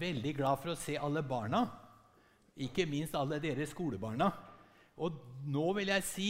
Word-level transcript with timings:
veldig 0.00 0.34
glad 0.38 0.60
for 0.62 0.72
å 0.72 0.78
se 0.78 0.96
alle 0.98 1.22
barna, 1.26 1.64
ikke 2.62 2.86
minst 2.88 3.16
alle 3.16 3.40
dere 3.42 3.66
skolebarna. 3.68 4.28
Og 5.02 5.16
nå 5.48 5.72
vil 5.78 5.92
jeg 5.94 6.04
si, 6.04 6.28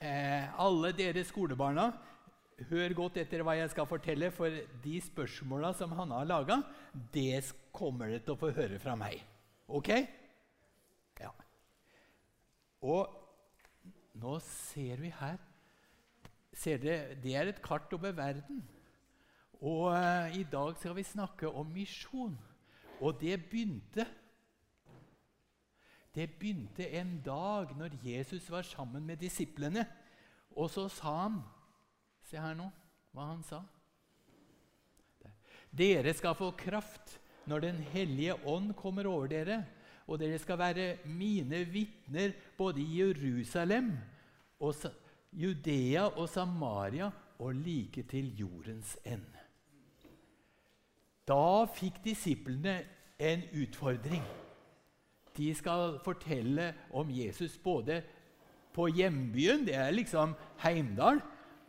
eh, 0.00 0.48
alle 0.58 0.92
dere 0.92 1.24
skolebarna, 1.24 1.92
hør 2.70 2.94
godt 2.94 3.16
etter 3.18 3.42
hva 3.42 3.56
jeg 3.58 3.70
skal 3.70 3.86
fortelle, 3.86 4.30
for 4.30 4.50
de 4.82 5.00
spørsmåla 5.00 5.74
som 5.74 5.92
han 5.92 6.10
har 6.10 6.26
laga, 6.26 6.62
det 7.12 7.42
kommer 7.72 8.08
dere 8.08 8.22
til 8.22 8.34
å 8.34 8.40
få 8.40 8.52
høre 8.54 8.78
fra 8.78 8.94
meg. 8.98 9.22
Ok? 9.68 9.90
Ja. 11.20 11.32
Og 12.82 13.08
nå 14.14 14.38
ser 14.44 15.02
vi 15.02 15.10
her 15.10 15.38
ser 16.54 16.78
dere, 16.78 17.14
Det 17.14 17.34
er 17.34 17.48
et 17.48 17.62
kart 17.62 17.92
over 17.92 18.12
verden. 18.12 18.62
Og 19.60 19.94
eh, 19.96 20.40
i 20.40 20.44
dag 20.44 20.76
skal 20.78 20.94
vi 20.96 21.02
snakke 21.02 21.48
om 21.48 21.66
misjon. 21.66 22.36
Og 23.04 23.18
det 23.20 23.36
begynte 23.50 24.06
Det 26.14 26.28
begynte 26.38 26.86
en 26.94 27.16
dag 27.24 27.72
når 27.76 27.96
Jesus 28.04 28.46
var 28.50 28.62
sammen 28.62 29.02
med 29.06 29.18
disiplene. 29.18 29.82
Og 30.56 30.70
så 30.70 30.88
sa 30.88 31.16
han 31.24 31.40
Se 32.24 32.40
her 32.40 32.54
nå 32.56 32.70
hva 33.14 33.28
han 33.28 33.42
sa. 33.46 33.60
Dere 35.74 36.14
skal 36.14 36.36
få 36.38 36.52
kraft 36.56 37.18
når 37.50 37.60
Den 37.60 37.80
hellige 37.92 38.34
ånd 38.48 38.72
kommer 38.78 39.06
over 39.06 39.28
dere, 39.28 39.58
og 40.06 40.18
dere 40.18 40.38
skal 40.38 40.58
være 40.58 40.86
mine 41.04 41.64
vitner 41.68 42.32
både 42.56 42.80
i 42.80 43.00
Jerusalem 43.02 43.92
og 44.60 44.86
Judea 45.32 46.06
og 46.08 46.28
Samaria 46.28 47.10
og 47.38 47.54
like 47.54 48.02
til 48.08 48.30
jordens 48.38 48.96
ende. 49.04 49.42
Da 51.28 51.64
fikk 51.72 52.02
disiplene 52.04 52.78
en 53.18 53.42
utfordring. 53.52 54.22
De 55.36 55.54
skal 55.54 55.98
fortelle 56.04 56.72
om 56.92 57.10
Jesus 57.10 57.58
både 57.58 58.02
på 58.74 58.88
hjembyen, 58.90 59.66
det 59.66 59.74
er 59.74 59.90
liksom 59.94 60.34
Heimdal, 60.62 61.20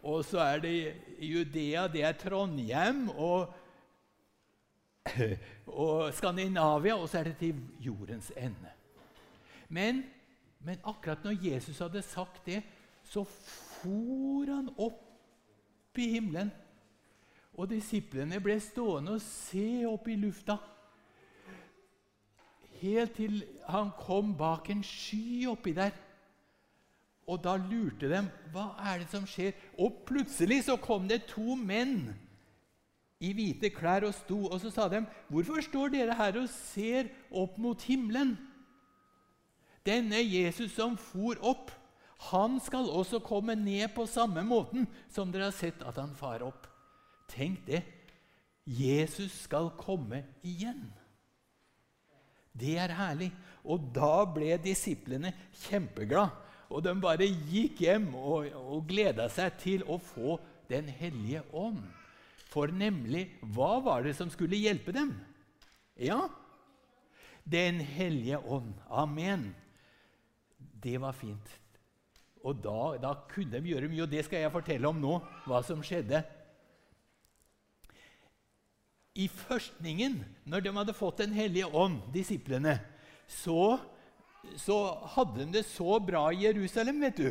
og 0.06 0.26
så 0.26 0.40
er 0.40 0.60
det 0.62 0.94
Judea, 1.20 1.88
det 1.88 2.04
er 2.04 2.18
Trondheim, 2.18 3.10
og, 3.10 3.54
og 5.66 6.14
Skandinavia, 6.14 6.96
og 6.96 7.10
så 7.10 7.20
er 7.20 7.24
det 7.24 7.38
til 7.38 7.62
jordens 7.80 8.32
ende. 8.38 8.74
Men, 9.70 10.04
men 10.60 10.78
akkurat 10.84 11.24
når 11.24 11.42
Jesus 11.42 11.80
hadde 11.80 12.02
sagt 12.02 12.46
det, 12.46 12.62
så 13.04 13.24
for 13.24 14.46
han 14.50 14.70
opp 14.78 15.98
i 15.98 16.10
himmelen. 16.16 16.52
Og 17.56 17.70
disiplene 17.72 18.42
ble 18.44 18.58
stående 18.60 19.16
og 19.16 19.24
se 19.24 19.86
opp 19.88 20.10
i 20.12 20.18
lufta. 20.20 20.58
Helt 22.86 23.16
til 23.18 23.40
han 23.66 23.90
kom 23.98 24.36
bak 24.38 24.70
en 24.70 24.84
sky 24.86 25.48
oppi 25.50 25.74
der. 25.74 25.94
Og 27.26 27.42
da 27.42 27.56
lurte 27.58 28.10
de 28.12 28.22
hva 28.54 28.68
er 28.86 29.02
det 29.02 29.10
som 29.10 29.26
skjer. 29.26 29.56
Og 29.82 30.04
plutselig 30.06 30.66
så 30.68 30.78
kom 30.78 31.08
det 31.10 31.26
to 31.32 31.58
menn 31.58 32.12
i 33.24 33.32
hvite 33.34 33.72
klær 33.74 34.06
og 34.06 34.14
sto, 34.14 34.38
og 34.52 34.60
så 34.62 34.70
sa 34.70 34.88
de, 34.92 35.06
'Hvorfor 35.30 35.62
står 35.64 35.88
dere 35.90 36.14
her 36.14 36.38
og 36.42 36.50
ser 36.50 37.10
opp 37.32 37.58
mot 37.58 37.82
himmelen?' 37.82 38.38
Denne 39.86 40.18
Jesus 40.18 40.72
som 40.72 40.98
for 40.98 41.36
opp, 41.42 41.72
han 42.32 42.60
skal 42.60 42.90
også 42.90 43.20
komme 43.20 43.56
ned 43.56 43.94
på 43.96 44.06
samme 44.06 44.44
måten 44.44 44.88
som 45.10 45.32
dere 45.32 45.44
har 45.44 45.52
sett 45.52 45.84
at 45.86 45.96
han 45.96 46.16
far 46.16 46.42
opp. 46.42 46.68
Tenk 47.30 47.66
det. 47.68 47.84
Jesus 48.66 49.32
skal 49.46 49.70
komme 49.78 50.24
igjen. 50.44 50.90
Det 52.56 52.78
er 52.80 52.94
herlig. 52.96 53.32
Og 53.66 53.90
da 53.96 54.24
ble 54.30 54.56
disiplene 54.62 55.34
kjempeglade. 55.66 56.44
Og 56.74 56.82
de 56.82 56.96
bare 56.98 57.28
gikk 57.28 57.84
hjem 57.86 58.08
og, 58.18 58.48
og 58.58 58.88
gleda 58.90 59.28
seg 59.30 59.58
til 59.62 59.86
å 59.88 60.00
få 60.02 60.40
Den 60.66 60.88
hellige 60.90 61.44
ånd. 61.54 61.84
For 62.50 62.72
nemlig, 62.74 63.28
hva 63.54 63.76
var 63.86 64.02
det 64.02 64.16
som 64.18 64.32
skulle 64.34 64.58
hjelpe 64.58 64.96
dem? 64.96 65.12
Ja, 65.94 66.24
Den 67.46 67.78
hellige 67.78 68.40
ånd. 68.40 68.74
Amen. 68.90 69.52
Det 70.58 70.98
var 71.02 71.14
fint. 71.14 71.52
Og 72.42 72.58
da, 72.62 72.96
da, 73.02 73.14
kunne 73.30 73.60
de 73.60 73.70
gjøre 73.70 73.90
mye, 73.90 74.04
og 74.06 74.10
det 74.10 74.24
skal 74.26 74.42
jeg 74.42 74.54
fortelle 74.54 74.90
om 74.90 74.98
nå, 75.02 75.20
hva 75.46 75.62
som 75.66 75.82
skjedde. 75.86 76.24
I 79.16 79.28
førstningen, 79.32 80.20
når 80.44 80.64
de 80.66 80.74
hadde 80.76 80.96
fått 80.96 81.22
Den 81.24 81.36
hellige 81.36 81.70
ånd, 81.72 82.02
disiplene, 82.14 82.80
så, 83.28 83.78
så 84.60 84.78
hadde 85.16 85.46
de 85.46 85.60
det 85.60 85.66
så 85.70 86.00
bra 86.04 86.28
i 86.34 86.44
Jerusalem, 86.44 87.00
vet 87.06 87.22
du. 87.22 87.30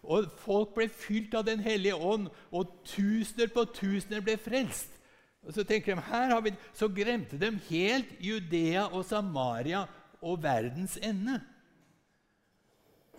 Og 0.00 0.30
folk 0.40 0.72
ble 0.78 0.88
fylt 0.88 1.36
av 1.36 1.44
Den 1.44 1.60
hellige 1.60 1.98
ånd, 1.98 2.30
og 2.50 2.72
tusener 2.88 3.52
på 3.52 3.66
tusener 3.76 4.24
ble 4.24 4.38
frelst. 4.40 4.96
Og 5.44 5.54
Så 5.56 5.64
tenker 5.64 5.96
de, 5.96 6.08
her 6.08 6.32
har 6.32 6.42
vi, 6.44 6.52
så 6.76 6.88
glemte 6.88 7.38
de 7.40 7.52
helt 7.70 8.10
Judea 8.20 8.88
og 8.88 9.04
Samaria 9.08 9.86
og 10.20 10.42
verdens 10.42 10.98
ende. 11.00 11.38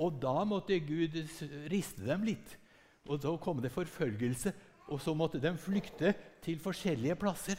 Og 0.02 0.18
da 0.22 0.42
måtte 0.48 0.78
Gud 0.82 1.18
riste 1.70 2.06
dem 2.06 2.26
litt. 2.26 2.58
Og 3.10 3.22
så 3.22 3.34
kom 3.42 3.62
det 3.62 3.74
forfølgelse, 3.74 4.54
og 4.92 5.02
så 5.02 5.14
måtte 5.18 5.42
de 5.42 5.52
flykte 5.58 6.14
til 6.44 6.62
forskjellige 6.62 7.18
plasser. 7.18 7.58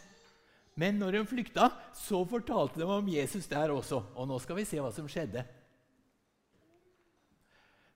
Men 0.79 0.97
når 1.01 1.19
de 1.19 1.27
flykta, 1.29 1.69
så 1.95 2.23
fortalte 2.29 2.81
de 2.81 2.89
om 2.89 3.09
Jesus 3.13 3.49
der 3.51 3.75
også. 3.75 4.01
Og 4.17 4.29
nå 4.29 4.39
skal 4.41 4.57
vi 4.57 4.67
se 4.69 4.81
hva 4.81 4.93
som 4.95 5.09
skjedde. 5.11 5.45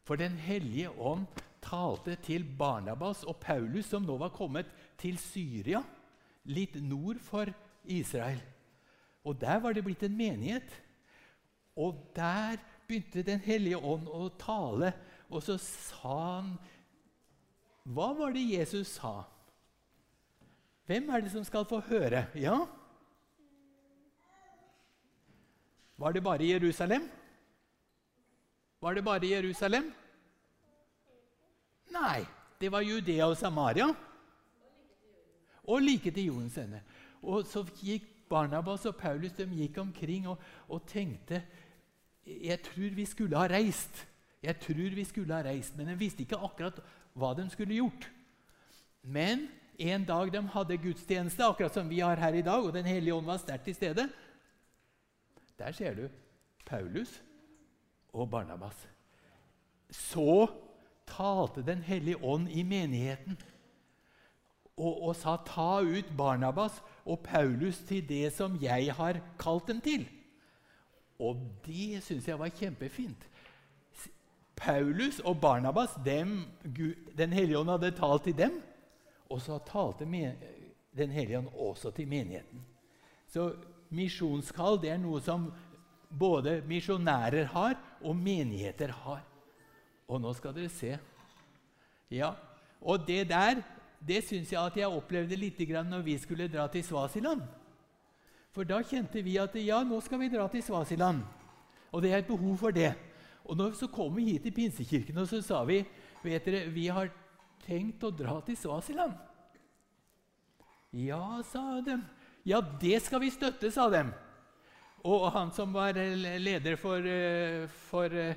For 0.07 0.17
Den 0.21 0.37
hellige 0.39 0.91
ånd 0.91 1.27
talte 1.65 2.15
til 2.23 2.45
Barnabas 2.59 3.25
og 3.27 3.41
Paulus, 3.43 3.89
som 3.91 4.05
nå 4.07 4.19
var 4.21 4.35
kommet 4.35 4.69
til 5.01 5.19
Syria, 5.19 5.81
litt 6.47 6.77
nord 6.79 7.19
for 7.19 7.51
Israel. 7.83 8.43
Og 9.27 9.41
Der 9.41 9.59
var 9.59 9.75
det 9.75 9.85
blitt 9.85 10.05
en 10.07 10.17
menighet. 10.17 10.69
Og 11.77 11.97
der 12.15 12.61
begynte 12.87 13.23
Den 13.27 13.41
hellige 13.41 13.77
ånd 13.77 14.07
å 14.09 14.29
tale, 14.39 14.93
og 15.29 15.43
så 15.43 15.57
sa 15.59 16.13
han 16.39 16.53
Hva 17.83 18.13
var 18.15 18.33
det 18.33 18.47
Jesus 18.47 18.95
sa? 19.01 19.25
Hvem 20.87 21.11
er 21.11 21.21
det 21.25 21.33
som 21.33 21.45
skal 21.45 21.67
få 21.67 21.81
høre? 21.89 22.27
Ja? 22.39 22.61
Var 25.99 26.13
det 26.13 26.23
bare 26.23 26.47
Jerusalem? 26.47 27.09
Var 28.81 28.95
det 28.95 29.05
bare 29.05 29.27
Jerusalem? 29.27 29.93
Nei, 31.91 32.27
det 32.61 32.71
var 32.73 32.85
Judea 32.85 33.27
og 33.27 33.37
Samaria. 33.37 33.89
Og 35.67 35.83
like 35.83 36.11
til 36.11 36.29
jordens 36.31 36.59
ende. 36.59 36.83
Og 37.23 37.47
så 37.49 37.65
gikk 37.81 38.07
Barnabas 38.31 38.87
og 38.87 38.97
Paulus 38.97 39.33
de 39.33 39.47
gikk 39.47 39.79
omkring 39.79 40.29
og, 40.29 40.39
og 40.69 40.87
tenkte 40.87 41.43
jeg 42.27 42.59
tror 42.63 42.95
vi 42.95 43.05
skulle 43.07 43.39
ha 43.39 43.47
reist. 43.47 44.07
Jeg 44.43 44.59
tror 44.61 44.95
vi 44.95 45.05
skulle 45.05 45.35
ha 45.35 45.43
reist, 45.43 45.77
Men 45.77 45.89
de 45.89 45.99
visste 45.99 46.23
ikke 46.23 46.39
akkurat 46.43 46.81
hva 47.15 47.35
de 47.35 47.51
skulle 47.51 47.75
gjort. 47.75 48.11
Men 49.03 49.49
en 49.79 50.05
dag 50.05 50.33
de 50.33 50.43
hadde 50.49 50.79
gudstjeneste, 50.79 51.45
akkurat 51.45 51.75
som 51.75 51.89
vi 51.89 52.01
har 52.01 52.17
her 52.17 52.35
i 52.35 52.43
dag, 52.43 52.65
og 52.65 52.73
Den 52.75 52.85
hellige 52.85 53.15
ånd 53.15 53.27
var 53.27 53.41
sterkt 53.43 53.65
til 53.65 53.75
stede, 53.75 54.09
der 55.59 55.73
ser 55.73 55.95
du 55.95 56.09
Paulus 56.67 57.23
og 58.13 58.31
Barnabas. 58.31 58.89
Så 59.91 60.47
talte 61.07 61.63
Den 61.63 61.83
hellige 61.83 62.25
ånd 62.25 62.49
i 62.51 62.63
menigheten 62.63 63.39
og, 64.77 65.03
og 65.03 65.17
sa, 65.17 65.37
'Ta 65.37 65.81
ut 65.81 66.17
Barnabas 66.17 66.83
og 67.05 67.21
Paulus 67.21 67.79
til 67.79 68.09
det 68.09 68.33
som 68.33 68.59
jeg 68.63 68.93
har 68.95 69.21
kalt 69.39 69.69
dem 69.69 69.81
til.' 69.81 70.09
Og 71.19 71.37
det 71.67 72.03
syns 72.03 72.29
jeg 72.29 72.39
var 72.39 72.49
kjempefint. 72.49 73.29
Paulus 74.57 75.21
og 75.21 75.41
Barnabas, 75.41 75.97
dem, 76.05 76.45
Den 77.17 77.33
hellige 77.33 77.59
ånd 77.59 77.71
hadde 77.71 77.91
talt 77.91 78.25
til 78.25 78.37
dem, 78.39 78.63
og 79.31 79.41
så 79.43 79.59
talte 79.59 80.07
Den 80.97 81.11
hellige 81.11 81.39
ånd 81.39 81.49
også 81.53 81.91
til 81.91 82.09
menigheten. 82.09 82.65
Så 83.29 83.55
misjonskall 83.91 84.81
det 84.81 84.91
er 84.91 84.99
noe 84.99 85.21
som 85.21 85.53
både 86.09 86.63
misjonærer 86.67 87.45
har, 87.53 87.77
og 88.01 88.17
menigheter 88.17 88.89
har. 88.89 89.25
Og 90.09 90.21
nå 90.21 90.33
skal 90.33 90.55
dere 90.55 90.69
se. 90.69 90.99
Ja, 92.11 92.35
Og 92.81 93.07
det 93.07 93.29
der 93.29 93.63
det 94.07 94.23
syns 94.25 94.53
jeg 94.53 94.61
at 94.61 94.77
jeg 94.77 94.87
opplevde 94.87 95.37
litt 95.37 95.59
når 95.59 96.03
vi 96.03 96.19
skulle 96.19 96.49
dra 96.49 96.69
til 96.69 96.85
Svasiland. 96.85 97.43
For 98.53 98.65
da 98.65 98.83
kjente 98.83 99.23
vi 99.23 99.37
at 99.39 99.55
ja, 99.55 99.83
nå 99.83 100.01
skal 100.01 100.21
vi 100.21 100.29
dra 100.29 100.49
til 100.49 100.63
Svasiland. 100.63 101.23
Og 101.93 102.03
det 102.03 102.13
er 102.13 102.19
et 102.19 102.27
behov 102.27 102.57
for 102.57 102.71
det. 102.71 102.95
Og 103.45 103.57
når 103.57 103.73
så 103.73 103.87
kom 103.87 104.15
vi 104.17 104.33
hit 104.33 104.43
til 104.43 104.53
Pinsekirken 104.53 105.19
og 105.19 105.29
så 105.29 105.41
sa 105.43 105.65
vi 105.65 105.85
vet 106.23 106.45
dere, 106.45 106.71
vi 106.71 106.87
har 106.87 107.11
tenkt 107.65 108.05
å 108.05 108.13
dra 108.15 108.41
til 108.45 108.59
Svasiland. 108.59 109.15
Ja, 110.97 111.43
sa 111.45 111.81
de. 111.85 111.99
Ja, 112.47 112.61
det 112.61 113.01
skal 113.05 113.21
vi 113.25 113.33
støtte, 113.35 113.71
sa 113.75 113.89
de. 113.91 114.05
og 115.07 115.31
han 115.31 115.53
som 115.55 115.73
var 115.73 115.95
leder 115.95 116.77
for, 116.77 116.99
eh, 116.99 117.69
for 117.69 118.11
eh, 118.11 118.35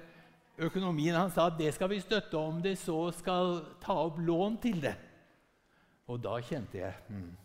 økonomien, 0.57 1.15
han 1.15 1.31
sa 1.31 1.47
at 1.47 1.57
det 1.57 1.73
skal 1.73 1.89
vi 1.89 1.99
støtte 1.99 2.37
om 2.37 2.61
det 2.61 2.75
så 2.77 3.11
skal 3.11 3.63
ta 3.81 3.95
opp 4.05 4.19
lån 4.19 4.57
til 4.61 4.81
det. 4.81 4.95
Og 6.09 6.19
da 6.21 6.39
kjente 6.41 6.77
jeg 6.77 6.93
hmm, 7.07 7.37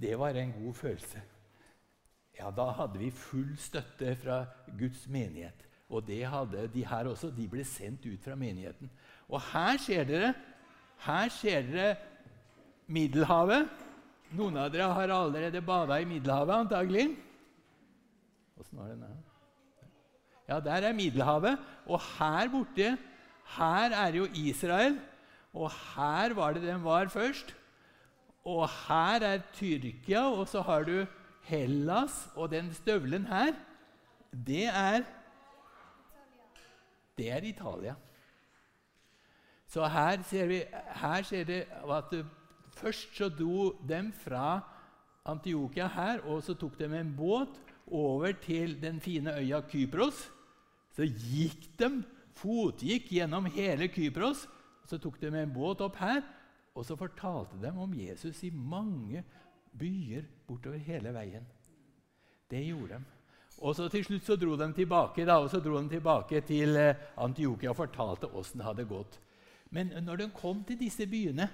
Det 0.00 0.18
var 0.18 0.34
en 0.34 0.52
god 0.52 0.74
følelse. 0.74 1.22
Ja, 2.38 2.50
Da 2.50 2.70
hadde 2.72 2.98
vi 2.98 3.10
full 3.10 3.56
støtte 3.58 4.16
fra 4.16 4.44
Guds 4.78 5.06
menighet. 5.08 5.66
Og 5.90 6.06
det 6.06 6.22
hadde 6.24 6.68
de 6.72 6.86
her 6.86 7.10
også. 7.10 7.30
De 7.34 7.48
ble 7.48 7.64
sendt 7.64 8.06
ut 8.06 8.22
fra 8.24 8.34
menigheten. 8.34 8.90
Og 9.28 9.42
her 9.52 9.76
ser 9.82 10.06
dere 10.08 10.34
her 11.06 11.28
ser 11.32 11.66
dere 11.68 11.96
Middelhavet. 12.90 13.68
Noen 14.36 14.58
av 14.60 14.70
dere 14.72 14.90
har 14.94 15.12
allerede 15.14 15.62
bada 15.64 15.98
i 16.00 16.08
Middelhavet, 16.08 16.54
antagelig. 16.66 17.06
Åssen 18.60 18.78
var 18.78 18.90
den 18.92 19.04
her? 19.06 19.16
Ja, 20.50 20.58
der 20.60 20.88
er 20.88 20.96
Middelhavet. 20.96 21.58
Og 21.86 22.02
her 22.18 22.50
borte 22.50 22.96
her 23.56 23.94
er 23.94 24.18
jo 24.18 24.26
Israel. 24.34 24.98
Og 25.52 25.70
her 25.70 26.34
var 26.34 26.54
det 26.54 26.62
den 26.62 26.84
var 26.84 27.08
først. 27.10 27.54
Og 28.44 28.68
her 28.68 29.24
er 29.26 29.42
Tyrkia, 29.54 30.22
og 30.30 30.48
så 30.48 30.62
har 30.62 30.84
du 30.84 31.06
Hellas. 31.42 32.28
Og 32.34 32.50
den 32.50 32.72
støvelen 32.74 33.26
her, 33.26 33.54
det 34.32 34.66
er 34.66 35.02
Det 37.18 37.30
er 37.30 37.42
Italia. 37.44 37.94
Så 39.70 39.86
her 39.86 40.22
ser 40.26 40.48
vi 40.50 40.60
her 41.00 41.22
ser 41.22 41.44
det 41.46 41.60
at 41.70 42.14
først 42.74 43.14
så 43.16 43.28
dro 43.30 43.70
dem 43.86 44.10
fra 44.12 44.60
Antiokia 45.30 45.86
her, 45.86 46.24
og 46.26 46.42
så 46.42 46.56
tok 46.58 46.78
de 46.78 46.88
en 46.98 47.12
båt 47.16 47.60
over 47.86 48.32
til 48.42 48.74
den 48.82 49.00
fine 49.00 49.36
øya 49.38 49.60
Kypros. 49.68 50.30
Så 50.96 51.06
gikk 51.06 51.68
de, 51.78 52.02
fotgikk 52.34 53.12
gjennom 53.12 53.46
hele 53.52 53.88
Kypros. 53.92 54.48
Så 54.88 54.98
tok 54.98 55.20
de 55.20 55.30
en 55.30 55.54
båt 55.54 55.80
opp 55.86 56.00
her, 56.00 56.22
og 56.74 56.84
så 56.86 56.96
fortalte 56.98 57.60
de 57.62 57.70
om 57.70 57.94
Jesus 57.94 58.42
i 58.42 58.50
mange 58.50 59.22
byer 59.78 60.26
bortover 60.48 60.82
hele 60.82 61.14
veien. 61.14 61.46
Det 62.50 62.64
gjorde 62.66 62.98
de. 62.98 63.16
Og 63.60 63.76
så 63.76 63.88
Til 63.88 64.04
slutt 64.04 64.24
så 64.24 64.36
dro 64.36 64.56
de 64.56 64.72
tilbake 64.72 65.24
da, 65.26 65.38
og 65.38 65.50
så 65.50 65.60
dro 65.60 65.78
de 65.78 65.88
tilbake 65.88 66.40
til 66.40 66.76
eh, 66.76 66.96
Antiokia 67.16 67.70
og 67.70 67.76
fortalte 67.76 68.30
åssen 68.34 68.58
det 68.58 68.66
hadde 68.66 68.88
gått. 68.88 69.18
Men 69.70 69.92
når 70.04 70.16
de 70.16 70.30
kom 70.34 70.64
til 70.66 70.78
disse 70.80 71.06
byene, 71.06 71.46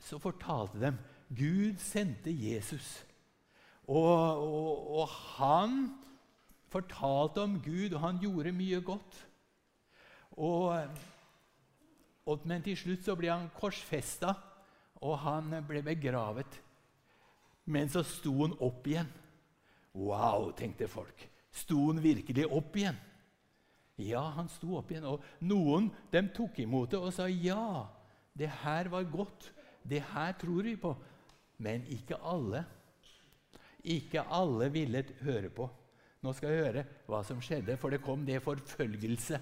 så 0.00 0.18
fortalte 0.20 0.80
de 0.80 0.92
Gud 1.34 1.80
sendte 1.80 2.32
Jesus. 2.32 3.04
Og, 3.88 4.40
og, 4.40 4.98
og, 4.98 5.08
han 5.08 5.94
fortalte 6.72 7.44
om 7.44 7.58
Gud, 7.62 7.92
og 7.92 8.00
han 8.00 8.20
gjorde 8.20 8.52
mye 8.52 8.80
godt. 8.80 9.18
Og, 10.40 10.88
men 12.44 12.64
til 12.64 12.78
slutt 12.78 13.04
så 13.04 13.16
ble 13.18 13.32
han 13.32 13.50
korsfesta, 13.56 14.32
og 15.04 15.18
han 15.24 15.52
ble 15.68 15.82
begravet. 15.84 16.60
Men 17.68 17.92
så 17.92 18.04
sto 18.06 18.32
han 18.42 18.56
opp 18.64 18.86
igjen. 18.88 19.10
Wow, 19.94 20.50
tenkte 20.56 20.88
folk. 20.90 21.28
Sto 21.54 21.90
han 21.90 22.02
virkelig 22.02 22.48
opp 22.50 22.76
igjen? 22.76 22.96
Ja, 24.00 24.22
han 24.34 24.48
sto 24.50 24.78
opp 24.78 24.90
igjen. 24.90 25.06
Og 25.06 25.22
noen 25.46 25.90
de 26.12 26.24
tok 26.34 26.58
imot 26.64 26.94
det 26.94 27.00
og 27.00 27.12
sa 27.14 27.28
ja, 27.30 27.86
det 28.34 28.50
her 28.64 28.90
var 28.92 29.06
godt. 29.10 29.50
Det 29.84 30.02
her 30.14 30.34
tror 30.40 30.66
vi 30.66 30.74
på. 30.80 30.94
Men 31.62 31.84
ikke 31.92 32.18
alle. 32.18 32.64
Ikke 33.84 34.24
alle 34.32 34.70
ville 34.72 35.04
høre 35.22 35.50
på. 35.54 35.68
Nå 36.24 36.32
skal 36.32 36.50
jeg 36.50 36.64
høre 36.64 36.86
hva 37.06 37.20
som 37.26 37.42
skjedde, 37.44 37.76
for 37.76 37.92
det 37.92 38.02
kom 38.02 38.24
det 38.24 38.40
forfølgelse. 38.42 39.38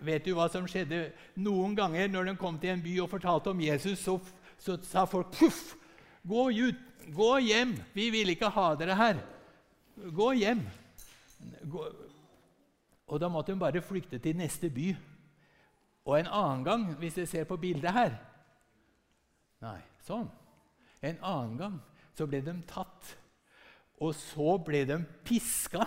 Vet 0.00 0.24
du 0.24 0.32
hva 0.36 0.46
som 0.48 0.68
skjedde? 0.70 1.10
Noen 1.42 1.74
ganger 1.76 2.08
når 2.08 2.30
de 2.30 2.36
kom 2.40 2.56
til 2.60 2.72
en 2.72 2.84
by 2.84 2.94
og 3.02 3.10
fortalte 3.12 3.52
om 3.52 3.60
Jesus, 3.60 4.00
så, 4.00 4.16
så 4.56 4.78
sa 4.86 5.04
folk 5.10 5.34
puff, 5.34 5.74
gå 6.22 6.46
ut, 6.54 6.86
gå 7.12 7.32
hjem. 7.50 7.74
Vi 7.92 8.08
vil 8.14 8.32
ikke 8.32 8.52
ha 8.54 8.70
dere 8.80 8.96
her. 8.96 9.20
Gå 10.14 10.30
hjem. 10.38 10.62
Og 13.10 13.18
da 13.20 13.28
måtte 13.28 13.52
de 13.52 13.58
bare 13.58 13.82
flykte 13.82 14.20
til 14.22 14.38
neste 14.38 14.70
by. 14.70 14.92
Og 16.06 16.18
en 16.18 16.30
annen 16.30 16.64
gang, 16.64 16.84
hvis 16.98 17.18
dere 17.18 17.30
ser 17.30 17.48
på 17.48 17.58
bildet 17.60 17.92
her 17.94 18.18
Nei, 19.60 19.76
sånn. 20.06 20.30
En 21.04 21.18
annen 21.20 21.56
gang 21.58 21.74
så 22.16 22.24
ble 22.24 22.38
de 22.40 22.54
tatt. 22.68 23.10
Og 24.00 24.14
så 24.16 24.54
ble 24.64 24.86
de 24.88 24.96
piska. 25.28 25.84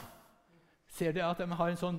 Ser 0.94 1.16
dere 1.16 1.32
at 1.34 1.42
de 1.42 1.58
har 1.58 1.72
en 1.72 1.80
sånn 1.80 1.98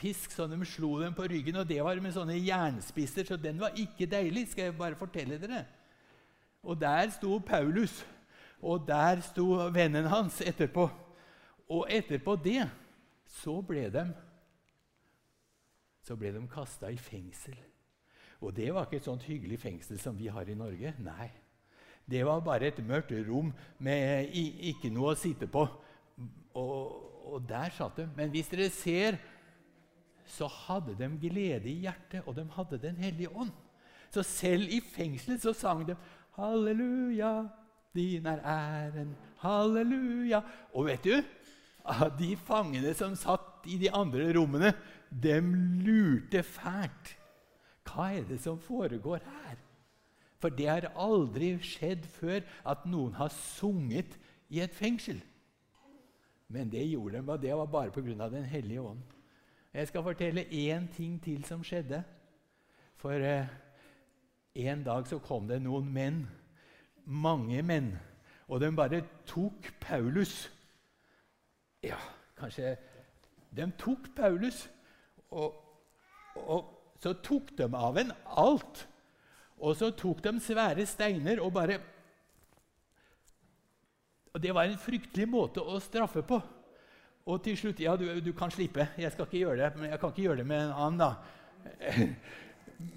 pisk 0.00 0.32
så 0.32 0.46
de 0.48 0.56
slo 0.64 0.94
dem 1.02 1.12
på 1.12 1.26
ryggen? 1.28 1.60
Og 1.60 1.68
det 1.68 1.82
var 1.84 2.00
med 2.00 2.14
sånne 2.16 2.38
jernspisser, 2.40 3.28
så 3.28 3.36
den 3.36 3.60
var 3.60 3.76
ikke 3.76 4.08
deilig. 4.08 4.48
skal 4.48 4.70
jeg 4.70 4.78
bare 4.78 4.96
fortelle 4.96 5.36
dere. 5.42 5.66
Og 6.64 6.80
der 6.80 7.10
sto 7.12 7.36
Paulus, 7.44 8.00
og 8.62 8.86
der 8.88 9.20
sto 9.20 9.68
vennen 9.74 10.08
hans 10.08 10.40
etterpå. 10.40 10.88
Og 11.68 11.84
etterpå 11.90 12.36
det 12.40 12.64
så 13.32 13.56
ble 13.64 13.86
de 13.92 14.04
så 16.02 16.16
de 16.18 16.48
kasta 16.50 16.90
i 16.90 16.98
fengsel. 16.98 17.54
Og 18.42 18.50
det 18.56 18.72
var 18.74 18.88
ikke 18.88 18.98
et 18.98 19.06
sånt 19.06 19.22
hyggelig 19.22 19.60
fengsel 19.62 20.00
som 20.02 20.16
vi 20.18 20.26
har 20.26 20.48
i 20.50 20.58
Norge. 20.58 20.94
Nei. 20.98 21.28
Det 22.10 22.24
var 22.26 22.42
bare 22.42 22.72
et 22.72 22.80
mørkt 22.82 23.12
rom 23.28 23.52
med 23.78 24.34
ikke 24.34 24.90
noe 24.90 25.12
å 25.12 25.18
sitte 25.18 25.46
på. 25.46 25.62
Og, 26.58 26.80
og 27.30 27.44
der 27.46 27.70
satt 27.70 28.00
de. 28.00 28.08
Men 28.16 28.32
hvis 28.34 28.50
dere 28.50 28.66
ser, 28.74 29.20
så 30.26 30.48
hadde 30.50 30.96
de 30.98 31.08
glede 31.22 31.70
i 31.70 31.84
hjertet, 31.84 32.26
og 32.26 32.34
de 32.34 32.46
hadde 32.56 32.82
Den 32.82 32.98
hellige 32.98 33.30
ånd. 33.30 33.52
Så 34.10 34.24
selv 34.26 34.68
i 34.68 34.80
fengselet 34.80 35.40
så 35.40 35.52
sang 35.52 35.86
de 35.86 35.96
'Halleluja, 36.36 37.48
din 37.94 38.26
er 38.26 38.40
æren', 38.40 39.14
halleluja. 39.38 40.40
Og 40.74 40.86
vet 40.86 41.04
du, 41.04 41.22
de 42.18 42.36
fangene 42.36 42.94
som 42.94 43.16
satt 43.18 43.66
i 43.66 43.78
de 43.80 43.90
andre 43.94 44.30
rommene, 44.36 44.72
de 45.10 45.40
lurte 45.84 46.42
fælt. 46.46 47.16
Hva 47.86 48.12
er 48.16 48.24
det 48.28 48.40
som 48.40 48.60
foregår 48.62 49.20
her? 49.26 49.58
For 50.42 50.50
det 50.50 50.68
har 50.68 50.92
aldri 50.98 51.54
skjedd 51.62 52.06
før 52.16 52.40
at 52.66 52.86
noen 52.90 53.14
har 53.18 53.30
sunget 53.34 54.16
i 54.50 54.62
et 54.62 54.74
fengsel. 54.74 55.20
Men 56.52 56.70
det 56.72 56.84
gjorde 56.90 57.18
de, 57.18 57.28
og 57.30 57.42
det 57.42 57.54
var 57.56 57.66
bare 57.70 57.90
pga. 57.90 58.28
Den 58.28 58.44
hellige 58.44 58.80
ånd. 58.80 59.02
Jeg 59.72 59.88
skal 59.88 60.02
fortelle 60.02 60.44
én 60.44 60.88
ting 60.92 61.22
til 61.22 61.44
som 61.44 61.62
skjedde. 61.64 62.02
For 62.96 63.12
eh, 63.12 63.46
en 64.54 64.82
dag 64.84 65.06
så 65.08 65.18
kom 65.18 65.48
det 65.48 65.62
noen 65.62 65.88
menn, 65.92 66.26
mange 67.04 67.62
menn, 67.62 67.94
og 68.48 68.60
de 68.60 68.68
bare 68.76 69.00
tok 69.26 69.72
Paulus. 69.80 70.50
Ja, 71.82 71.98
kanskje 72.38 72.76
De 73.52 73.66
tok 73.78 74.14
Paulus, 74.16 74.64
og, 75.30 75.58
og 76.36 76.70
så 77.02 77.12
tok 77.12 77.50
de 77.58 77.66
av 77.66 77.98
en 78.00 78.12
alt. 78.24 78.86
Og 79.62 79.76
så 79.78 79.90
tok 79.94 80.22
de 80.24 80.32
svære 80.42 80.86
steiner 80.86 81.42
og 81.42 81.52
bare 81.52 81.80
Og 84.32 84.42
Det 84.42 84.54
var 84.54 84.64
en 84.64 84.78
fryktelig 84.80 85.26
måte 85.28 85.60
å 85.60 85.80
straffe 85.80 86.22
på. 86.24 86.40
Og 87.26 87.42
til 87.44 87.56
slutt 87.58 87.80
Ja, 87.80 87.96
du, 87.96 88.06
du 88.20 88.32
kan 88.32 88.50
slippe. 88.50 88.88
Jeg 88.98 89.12
skal 89.12 89.26
ikke 89.26 89.42
gjøre 89.42 89.58
det, 89.60 89.76
men 89.76 89.90
jeg 89.90 90.00
kan 90.00 90.14
ikke 90.14 90.22
gjøre 90.22 90.40
det 90.40 90.46
med 90.46 90.64
en 90.64 90.72
annen, 90.72 91.02
da. 91.02 91.12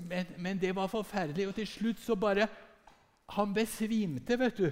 Men, 0.09 0.25
men 0.41 0.57
det 0.57 0.71
var 0.73 0.87
forferdelig. 0.89 1.47
Og 1.47 1.55
til 1.55 1.67
slutt 1.67 1.99
så 2.01 2.15
bare 2.17 2.47
Han 3.37 3.53
besvimte, 3.53 4.39
vet 4.39 4.57
du. 4.57 4.71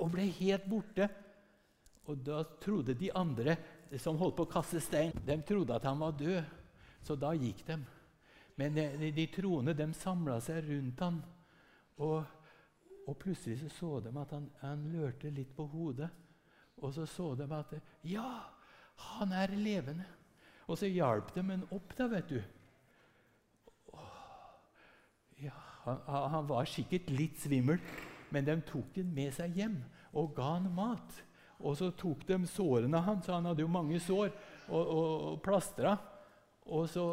Og 0.00 0.08
ble 0.12 0.24
helt 0.38 0.64
borte. 0.70 1.08
Og 2.10 2.20
da 2.20 2.42
trodde 2.60 2.96
de 2.98 3.10
andre 3.16 3.56
som 4.00 4.18
holdt 4.20 4.36
på 4.36 4.46
å 4.46 4.52
kaste 4.52 4.80
stein, 4.82 5.14
de 5.24 5.36
trodde 5.46 5.76
at 5.76 5.86
han 5.88 6.00
var 6.02 6.16
død. 6.18 6.42
Så 7.04 7.16
da 7.20 7.32
gikk 7.36 7.62
de. 7.68 7.78
Men 8.60 8.76
de, 8.76 9.10
de 9.12 9.26
troende 9.32 9.74
de 9.76 9.86
samla 9.96 10.38
seg 10.44 10.64
rundt 10.68 11.00
han, 11.02 11.20
og, 12.02 12.24
og, 13.06 13.14
plutselig 13.20 13.58
så, 13.60 13.70
så 13.72 13.90
de 14.04 14.12
at 14.20 14.34
han, 14.34 14.46
han 14.60 14.84
lørte 14.92 15.32
litt 15.32 15.54
på 15.56 15.66
hodet. 15.72 16.10
Og 16.82 16.92
så 16.94 17.06
så 17.06 17.32
de 17.38 17.48
at 17.54 17.74
Ja, 18.06 18.28
han 19.14 19.32
er 19.32 19.54
levende. 19.56 20.06
Og 20.66 20.78
så 20.80 20.88
hjalp 20.88 21.34
de 21.34 21.42
ham 21.42 21.66
opp, 21.74 21.92
da, 21.98 22.08
vet 22.08 22.30
du. 22.30 22.40
Ja, 25.42 25.54
han, 25.84 26.00
han, 26.06 26.48
var 26.48 26.64
sikkert 26.70 27.10
litt 27.12 27.40
svimmel, 27.42 27.80
men 28.32 28.46
de 28.46 28.54
tok 28.64 28.96
ham 28.96 29.10
med 29.14 29.34
seg 29.36 29.56
hjem 29.58 29.80
og 30.14 30.32
ga 30.36 30.54
han 30.54 30.70
mat. 30.74 31.18
Og 31.64 31.78
så 31.80 31.88
tok 31.96 32.26
de 32.28 32.42
sårene 32.50 33.00
hans, 33.06 33.30
han 33.32 33.46
hadde 33.48 33.64
jo 33.64 33.70
mange 33.72 34.00
sår, 34.02 34.28
og, 34.68 34.82
og, 34.82 35.14
og 35.30 35.40
plastra. 35.44 35.96
Og 36.64 36.88
så 36.92 37.06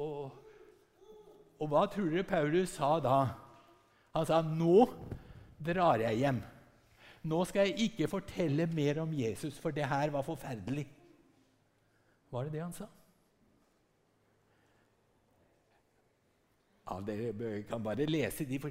og, 0.00 0.32
og 1.60 1.70
hva 1.70 1.84
tror 1.90 2.10
dere 2.10 2.26
Paulus 2.26 2.74
sa 2.74 2.96
da? 3.02 3.18
Han 4.14 4.26
sa, 4.26 4.40
'Nå 4.42 4.88
drar 5.58 6.02
jeg 6.02 6.18
hjem.' 6.22 6.42
Nå 7.24 7.38
skal 7.48 7.70
jeg 7.70 7.86
ikke 7.88 8.08
fortelle 8.08 8.66
mer 8.68 9.00
om 9.00 9.12
Jesus, 9.16 9.56
for 9.58 9.72
det 9.72 9.86
her 9.88 10.10
var 10.12 10.26
forferdelig. 10.26 10.84
Var 12.30 12.44
det 12.44 12.52
det 12.52 12.60
han 12.60 12.74
sa? 12.76 12.88
Ja, 16.84 16.98
Dere 17.00 17.62
kan 17.64 17.80
bare 17.82 18.04
lese 18.04 18.44
de. 18.44 18.58
For 18.60 18.70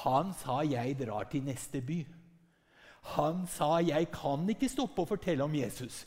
han 0.00 0.32
sa 0.32 0.62
'jeg 0.62 0.96
drar 0.98 1.28
til 1.28 1.44
neste 1.44 1.82
by'. 1.82 2.19
Han 3.02 3.46
sa 3.46 3.80
'jeg 3.80 4.10
kan 4.10 4.48
ikke 4.48 4.68
stoppe 4.68 5.02
å 5.02 5.08
fortelle 5.08 5.44
om 5.44 5.52
Jesus'. 5.52 6.06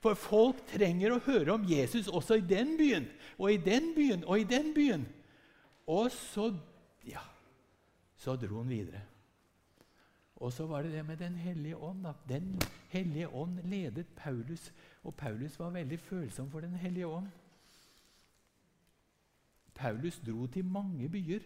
For 0.00 0.14
folk 0.14 0.66
trenger 0.66 1.12
å 1.12 1.22
høre 1.22 1.52
om 1.52 1.64
Jesus 1.64 2.08
også 2.08 2.34
i 2.34 2.40
den 2.40 2.76
byen 2.76 3.06
og 3.38 3.52
i 3.52 3.56
den 3.56 3.94
byen 3.94 4.24
og 4.24 4.40
i 4.40 4.44
den 4.44 4.74
byen. 4.74 5.06
Og 5.86 6.10
så 6.10 6.52
ja, 7.06 7.22
så 8.16 8.36
dro 8.36 8.62
han 8.62 8.68
videre. 8.68 9.02
Og 10.42 10.52
så 10.52 10.66
var 10.66 10.82
det 10.82 10.92
det 10.92 11.06
med 11.06 11.16
Den 11.16 11.34
hellige 11.34 11.76
ånd. 11.76 12.02
Da. 12.04 12.12
Den 12.28 12.60
hellige 12.88 13.28
ånd 13.28 13.60
ledet 13.64 14.06
Paulus, 14.16 14.72
og 15.02 15.14
Paulus 15.14 15.58
var 15.58 15.70
veldig 15.70 15.98
følsom 16.00 16.50
for 16.50 16.60
Den 16.60 16.74
hellige 16.74 17.06
ånd. 17.06 17.28
Paulus 19.74 20.20
dro 20.26 20.46
til 20.46 20.64
mange 20.64 21.08
byer. 21.08 21.40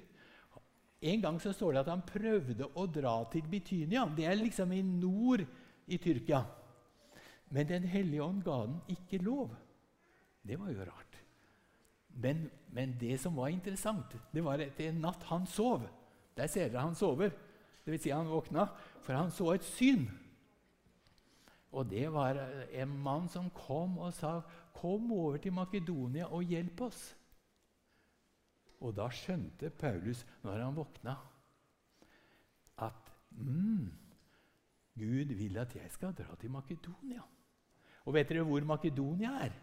En 1.07 1.23
gang 1.23 1.39
så 1.43 1.53
står 1.55 1.75
det 1.75 1.83
at 1.85 1.93
han 1.93 2.05
prøvde 2.07 2.67
å 2.75 2.87
dra 2.91 3.15
til 3.31 3.47
Bitynia. 3.51 4.07
Det 4.17 4.27
er 4.27 4.39
liksom 4.41 4.73
i 4.75 4.83
nord 4.83 5.45
i 5.87 5.99
Tyrkia. 6.03 6.43
Men 7.55 7.69
Den 7.69 7.87
hellige 7.87 8.25
ånd 8.25 8.43
ga 8.45 8.59
den 8.65 8.81
ikke 8.91 9.23
lov. 9.23 9.55
Det 10.43 10.59
var 10.59 10.73
jo 10.73 10.87
rart. 10.89 11.19
Men, 12.17 12.47
men 12.73 12.95
det 12.99 13.19
som 13.21 13.37
var 13.37 13.53
interessant, 13.53 14.15
det 14.33 14.43
var 14.45 14.63
at 14.65 14.81
en 14.83 15.03
natt 15.05 15.27
han 15.29 15.47
sov. 15.47 15.85
Der 16.37 16.49
ser 16.51 16.71
dere 16.71 16.87
han 16.87 16.97
sover. 16.97 17.35
Det 17.85 17.93
vil 17.93 18.03
si 18.03 18.11
han 18.11 18.31
våkna, 18.31 18.67
for 19.05 19.15
han 19.15 19.31
så 19.31 19.53
et 19.55 19.67
syn. 19.67 20.09
Og 21.77 21.87
det 21.91 22.09
var 22.13 22.41
en 22.73 22.95
mann 23.05 23.29
som 23.29 23.51
kom 23.51 23.99
og 23.99 24.15
sa, 24.15 24.41
'Kom 24.77 25.13
over 25.13 25.37
til 25.39 25.53
Makedonia 25.53 26.27
og 26.27 26.43
hjelp 26.43 26.81
oss.' 26.81 27.15
Og 28.85 28.93
da 28.97 29.07
skjønte 29.13 29.71
Paulus, 29.71 30.25
når 30.45 30.61
han 30.65 30.77
våkna, 30.77 31.15
at 32.85 33.13
mm, 33.31 33.87
Gud 34.97 35.33
vil 35.39 35.59
at 35.59 35.77
jeg 35.77 35.91
skal 35.93 36.13
dra 36.17 36.37
til 36.41 36.53
Makedonia. 36.53 37.25
Og 38.05 38.15
vet 38.15 38.29
dere 38.29 38.45
hvor 38.47 38.65
Makedonia 38.69 39.33
er? 39.47 39.57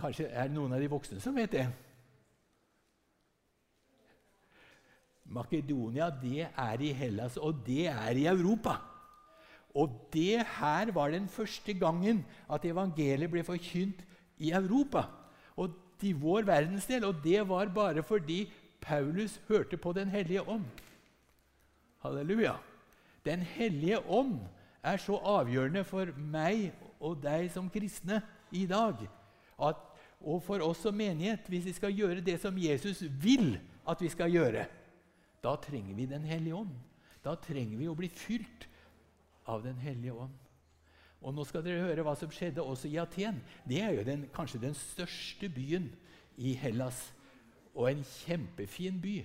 Kanskje 0.00 0.26
er 0.32 0.48
det 0.48 0.56
noen 0.56 0.72
av 0.72 0.80
de 0.80 0.88
voksne 0.90 1.20
som 1.20 1.36
vet 1.36 1.52
det? 1.52 1.66
Makedonia 5.30 6.08
det 6.22 6.48
er 6.48 6.82
i 6.82 6.94
Hellas, 6.96 7.36
og 7.36 7.60
det 7.66 7.86
er 7.92 8.16
i 8.18 8.26
Europa. 8.26 8.78
Og 9.78 10.08
det 10.12 10.42
her 10.58 10.90
var 10.92 11.12
den 11.12 11.28
første 11.30 11.74
gangen 11.78 12.24
at 12.50 12.64
evangeliet 12.66 13.30
ble 13.30 13.44
forkynt 13.46 14.02
i 14.42 14.50
Europa. 14.56 15.04
Og 15.56 15.76
i 16.04 16.12
vår 16.16 16.46
verdensdel. 16.48 17.04
Og 17.08 17.22
det 17.24 17.42
var 17.48 17.72
bare 17.74 18.02
fordi 18.06 18.44
Paulus 18.80 19.40
hørte 19.48 19.76
på 19.76 19.92
Den 19.92 20.08
hellige 20.08 20.42
ånd. 20.48 20.66
Halleluja. 22.02 22.56
Den 23.24 23.40
hellige 23.40 24.00
ånd 24.08 24.38
er 24.82 24.96
så 24.96 25.16
avgjørende 25.16 25.84
for 25.84 26.08
meg 26.16 26.70
og 27.00 27.20
deg 27.20 27.50
som 27.52 27.68
kristne 27.72 28.22
i 28.52 28.64
dag. 28.66 29.02
At, 29.60 29.80
og 30.20 30.42
for 30.44 30.64
oss 30.64 30.80
som 30.84 30.96
menighet, 30.96 31.48
hvis 31.48 31.66
vi 31.68 31.76
skal 31.76 31.96
gjøre 31.96 32.24
det 32.24 32.38
som 32.40 32.56
Jesus 32.56 33.02
vil 33.20 33.58
at 33.88 34.00
vi 34.00 34.08
skal 34.12 34.32
gjøre, 34.32 34.64
da 35.44 35.56
trenger 35.60 35.96
vi 35.96 36.06
Den 36.06 36.24
hellige 36.24 36.56
ånd. 36.56 36.72
Da 37.24 37.34
trenger 37.36 37.76
vi 37.76 37.88
å 37.88 37.96
bli 37.96 38.08
fylt 38.08 38.68
av 39.48 39.64
Den 39.64 39.76
hellige 39.80 40.16
ånd. 40.16 40.39
Og 41.20 41.34
nå 41.36 41.44
skal 41.44 41.64
dere 41.64 41.84
høre 41.84 42.04
hva 42.06 42.14
som 42.16 42.30
skjedde 42.32 42.64
også 42.64 42.88
i 42.88 42.96
Aten. 43.00 43.42
Det 43.68 43.82
er 43.84 43.92
jo 43.98 44.04
den, 44.06 44.24
kanskje 44.32 44.62
den 44.62 44.76
største 44.76 45.50
byen 45.52 45.90
i 46.40 46.54
Hellas, 46.56 47.10
og 47.74 47.90
en 47.90 48.04
kjempefin 48.04 49.00
by. 49.02 49.18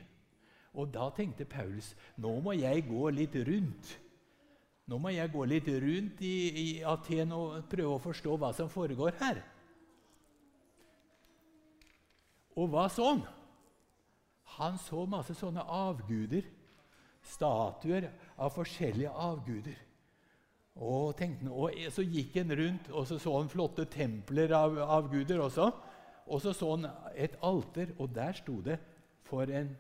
Og 0.76 0.92
da 0.92 1.08
tenkte 1.16 1.48
Paulus 1.48 1.94
nå 2.20 2.34
må 2.44 2.56
jeg 2.58 2.84
gå 2.90 3.08
litt 3.16 3.38
rundt. 3.48 3.94
Nå 4.86 5.00
må 5.02 5.16
jeg 5.16 5.32
gå 5.34 5.46
litt 5.50 5.70
rundt 5.72 6.20
i, 6.22 6.36
i 6.62 6.68
Aten 6.86 7.32
og 7.34 7.64
prøve 7.72 7.96
å 7.96 8.04
forstå 8.04 8.36
hva 8.38 8.52
som 8.54 8.70
foregår 8.70 9.16
her. 9.22 9.40
Og 12.56 12.70
hva 12.72 12.86
så 12.92 13.08
han? 13.08 13.24
Han 14.60 14.78
så 14.80 15.08
masse 15.10 15.34
sånne 15.36 15.64
avguder. 15.64 16.46
Statuer 17.26 18.12
av 18.38 18.54
forskjellige 18.54 19.10
avguder. 19.10 19.80
Og, 20.76 21.16
tenkte, 21.16 21.50
og 21.52 21.72
Så 21.90 22.04
gikk 22.04 22.36
han 22.36 22.52
rundt 22.52 22.90
og 22.92 23.08
så, 23.08 23.18
så 23.20 23.38
han 23.38 23.50
flotte 23.50 23.86
templer 23.86 24.52
av, 24.52 24.78
av 24.78 25.08
guder 25.12 25.40
også. 25.46 25.70
Og 26.26 26.42
så 26.42 26.54
så 26.54 26.76
han 26.76 26.90
et 27.16 27.38
alter, 27.42 27.94
og 28.00 28.16
der 28.16 28.34
sto 28.34 28.62
det 28.62 28.80
'For 29.24 29.44
en 29.44 29.78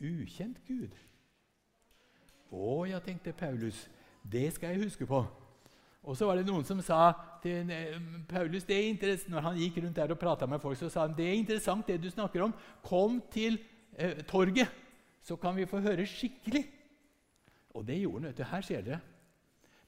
ukjent 0.00 0.58
Gud'. 0.68 0.96
Å 2.52 2.84
ja, 2.86 2.98
tenkte 2.98 3.32
Paulus. 3.32 3.88
Det 4.32 4.52
skal 4.52 4.68
jeg 4.68 4.84
huske 4.84 5.06
på. 5.06 5.24
Og 6.02 6.16
så 6.16 6.26
var 6.26 6.36
det 6.36 6.46
noen 6.46 6.64
som 6.64 6.80
sa 6.84 7.12
til 7.42 7.70
eh, 7.72 7.96
Paulus 8.28 8.64
det 8.64 8.76
er 8.76 8.88
interessant, 8.88 9.30
Når 9.30 9.40
han 9.40 9.56
gikk 9.56 9.78
rundt 9.82 9.96
der 9.96 10.12
og 10.12 10.18
prata 10.18 10.46
med 10.46 10.60
folk, 10.60 10.76
så 10.78 10.88
sa 10.88 11.06
han 11.06 11.16
det 11.16 11.26
er 11.28 11.32
interessant 11.32 11.86
det 11.86 12.02
du 12.02 12.10
snakker 12.10 12.42
om. 12.42 12.54
Kom 12.82 13.22
til 13.32 13.58
eh, 13.96 14.20
torget, 14.28 14.68
så 15.22 15.36
kan 15.36 15.56
vi 15.56 15.66
få 15.66 15.80
høre 15.80 16.06
skikkelig. 16.06 16.64
Og 17.74 17.86
det 17.86 18.00
gjorde 18.00 18.20
han. 18.20 18.28
vet 18.28 18.38
du. 18.38 18.44
Her 18.44 18.60
ser 18.60 18.82
dere. 18.82 19.00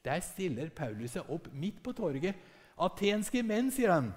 Der 0.06 0.22
stiller 0.22 0.70
Paulus 0.70 1.16
seg 1.16 1.26
opp 1.32 1.48
midt 1.52 1.80
på 1.82 1.94
torget. 1.96 2.38
Atenske 2.78 3.42
menn, 3.42 3.72
sier 3.74 3.90
han. 3.96 4.12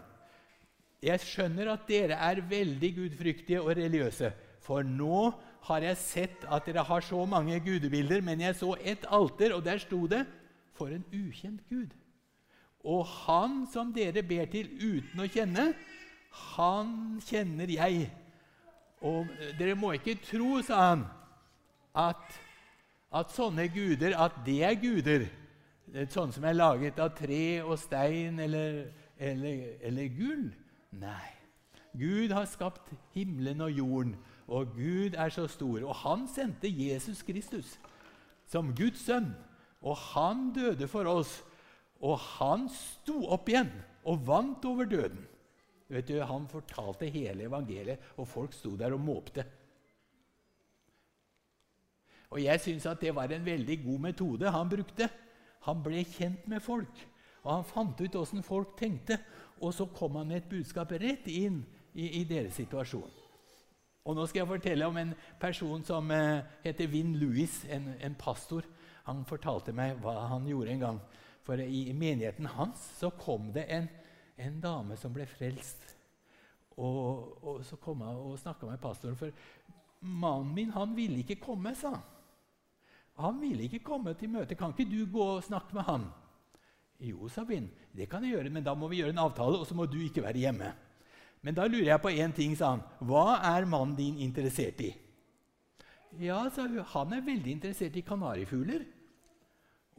Jeg 1.02 1.24
skjønner 1.24 1.72
at 1.74 1.88
dere 1.88 2.18
er 2.20 2.42
veldig 2.46 2.90
gudfryktige 2.98 3.62
og 3.64 3.72
religiøse. 3.80 4.34
For 4.62 4.86
nå 4.86 5.30
har 5.70 5.86
jeg 5.88 6.02
sett 6.02 6.44
at 6.52 6.68
dere 6.68 6.84
har 6.86 7.06
så 7.06 7.24
mange 7.26 7.58
gudebilder, 7.64 8.22
men 8.22 8.44
jeg 8.44 8.58
så 8.60 8.76
et 8.84 9.08
alter, 9.10 9.56
og 9.56 9.64
der 9.66 9.80
sto 9.80 10.06
det 10.08 10.26
'For 10.76 10.88
en 10.88 11.04
ukjent 11.12 11.62
Gud'. 11.72 11.96
Og 12.84 13.06
han 13.06 13.68
som 13.74 13.92
dere 13.94 14.24
ber 14.24 14.46
til 14.46 14.70
uten 14.80 15.20
å 15.20 15.28
kjenne, 15.28 15.74
han 16.56 17.20
kjenner 17.26 17.68
jeg. 17.68 18.12
Og 19.02 19.28
dere 19.60 19.76
må 19.76 19.92
ikke 19.92 20.16
tro, 20.24 20.62
sa 20.62 20.90
han, 20.90 21.04
at, 21.96 22.40
at 23.12 23.32
sånne 23.32 23.68
guder, 23.68 24.16
at 24.16 24.32
det 24.46 24.64
er 24.64 24.80
guder 24.80 25.28
sånn 26.14 26.34
som 26.36 26.46
er 26.46 26.58
laget 26.58 27.00
av 27.02 27.14
tre 27.18 27.62
og 27.64 27.78
stein 27.82 28.40
eller, 28.44 28.90
eller, 29.18 29.76
eller 29.86 30.10
gull. 30.16 30.48
Nei. 31.00 31.28
Gud 31.98 32.32
har 32.32 32.46
skapt 32.50 32.92
himmelen 33.16 33.62
og 33.66 33.72
jorden, 33.74 34.16
og 34.48 34.76
Gud 34.76 35.18
er 35.18 35.34
så 35.34 35.48
stor. 35.50 35.82
Og 35.84 35.96
han 36.04 36.28
sendte 36.30 36.70
Jesus 36.70 37.24
Kristus 37.26 37.78
som 38.50 38.74
Guds 38.78 39.02
sønn, 39.06 39.32
og 39.82 39.98
han 40.14 40.50
døde 40.54 40.88
for 40.90 41.10
oss. 41.10 41.40
Og 42.00 42.16
han 42.38 42.70
sto 42.72 43.26
opp 43.34 43.50
igjen 43.52 43.72
og 44.08 44.22
vant 44.28 44.66
over 44.66 44.88
døden. 44.88 45.26
Du, 45.90 46.14
Han 46.22 46.46
fortalte 46.48 47.10
hele 47.10 47.48
evangeliet, 47.50 47.98
og 48.18 48.28
folk 48.30 48.54
sto 48.54 48.76
der 48.78 48.94
og 48.94 49.02
måpte. 49.02 49.44
Og 52.30 52.44
Jeg 52.44 52.62
syns 52.62 52.86
det 53.02 53.16
var 53.16 53.32
en 53.34 53.46
veldig 53.46 53.84
god 53.84 54.00
metode 54.00 54.52
han 54.54 54.70
brukte. 54.70 55.10
Han 55.68 55.84
ble 55.84 56.04
kjent 56.08 56.48
med 56.48 56.64
folk, 56.64 57.06
og 57.44 57.52
han 57.52 57.68
fant 57.68 58.02
ut 58.02 58.18
åssen 58.20 58.46
folk 58.46 58.78
tenkte. 58.80 59.20
Og 59.60 59.74
så 59.76 59.90
kom 59.92 60.16
han 60.16 60.30
med 60.30 60.40
et 60.40 60.52
budskap 60.52 60.92
rett 60.96 61.28
inn 61.28 61.64
i, 61.94 62.22
i 62.22 62.24
deres 62.28 62.56
situasjon. 62.56 63.10
Og 64.08 64.16
Nå 64.16 64.26
skal 64.26 64.42
jeg 64.42 64.50
fortelle 64.50 64.88
om 64.88 64.98
en 64.98 65.12
person 65.42 65.84
som 65.86 66.12
eh, 66.16 66.46
heter 66.64 66.88
Vin 66.90 67.12
Louis, 67.20 67.60
en, 67.70 67.92
en, 68.00 68.16
pastor. 68.18 68.66
Han 69.06 69.26
fortalte 69.28 69.76
meg 69.76 70.00
hva 70.02 70.16
han 70.32 70.48
gjorde 70.48 70.74
en 70.74 70.86
gang. 70.86 71.02
For 71.46 71.60
i, 71.62 71.90
menigheten 71.94 72.48
hans 72.56 72.82
så 73.00 73.12
kom 73.20 73.52
det 73.54 73.68
en, 73.74 73.90
en 74.40 74.60
dame 74.64 74.98
som 74.98 75.14
ble 75.14 75.28
frelst. 75.30 75.84
Og, 76.80 77.36
og 77.44 77.62
så 77.68 77.78
kom 77.82 78.06
han 78.08 78.18
og 78.18 78.40
snakka 78.40 78.70
med 78.70 78.82
pastoren. 78.82 79.20
For 79.20 79.36
mannen 80.00 80.56
min 80.56 80.74
han 80.74 80.96
ville 80.98 81.22
ikke 81.22 81.42
komme, 81.44 81.76
sa 81.76 81.98
han. 81.98 82.08
Han 83.20 83.40
ville 83.42 83.68
ikke 83.68 83.84
komme 83.84 84.14
til 84.16 84.32
møte. 84.32 84.56
Kan 84.56 84.72
ikke 84.72 84.88
du 84.90 85.04
gå 85.12 85.26
og 85.36 85.44
snakke 85.44 85.76
med 85.76 85.88
han? 85.88 86.06
Jo, 87.00 87.30
sa 87.32 87.46
Vin, 87.48 87.70
det 87.96 88.10
kan 88.12 88.24
jeg 88.24 88.36
gjøre, 88.36 88.52
men 88.52 88.64
da 88.64 88.74
må 88.76 88.90
vi 88.92 89.00
gjøre 89.00 89.14
en 89.16 89.22
avtale, 89.24 89.60
og 89.60 89.68
så 89.68 89.76
må 89.76 89.86
du 89.88 90.00
ikke 90.04 90.24
være 90.24 90.42
hjemme. 90.42 90.72
Men 91.42 91.56
da 91.56 91.68
lurer 91.68 91.94
jeg 91.94 92.04
på 92.04 92.12
én 92.12 92.34
ting, 92.36 92.56
sa 92.60 92.74
han. 92.74 92.84
Hva 93.08 93.40
er 93.54 93.68
mannen 93.68 93.96
din 93.96 94.18
interessert 94.24 94.82
i? 94.84 94.92
Ja, 96.20 96.42
sa 96.52 96.66
hun, 96.68 96.82
han 96.84 97.16
er 97.16 97.24
veldig 97.24 97.54
interessert 97.56 97.96
i 97.96 98.04
kanarifugler. 98.04 98.84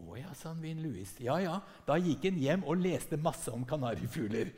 Å 0.00 0.16
ja, 0.18 0.32
sa 0.36 0.52
Vin 0.56 0.82
Louis. 0.84 1.12
Ja, 1.24 1.38
ja. 1.40 1.56
Da 1.86 1.96
gikk 2.00 2.24
han 2.28 2.40
hjem 2.40 2.64
og 2.68 2.80
leste 2.80 3.20
masse 3.20 3.52
om 3.52 3.64
kanarifugler. 3.68 4.52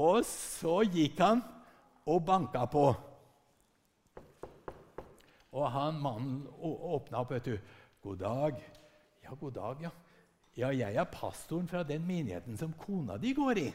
Og 0.00 0.24
så 0.28 0.80
gikk 0.88 1.20
han 1.20 1.42
og 2.08 2.24
banka 2.24 2.64
på. 2.70 2.88
Og 5.50 5.66
han 5.74 5.98
mannen 6.02 6.44
åpna 6.60 7.24
opp, 7.24 7.32
vet 7.34 7.50
du. 7.50 7.56
God 8.04 8.20
dag. 8.22 8.60
Ja, 9.24 9.34
god 9.34 9.56
dag, 9.56 9.82
ja. 9.88 9.90
Ja, 10.58 10.70
jeg 10.74 10.96
er 10.98 11.10
pastoren 11.10 11.68
fra 11.70 11.82
den 11.86 12.02
menigheten 12.06 12.56
som 12.58 12.72
kona 12.78 13.16
di 13.20 13.32
går 13.36 13.60
i. 13.62 13.68